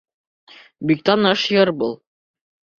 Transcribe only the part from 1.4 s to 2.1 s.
йыр был.